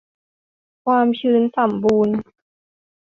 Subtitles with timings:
[0.85, 2.15] ความชื้นสัมบูรณ์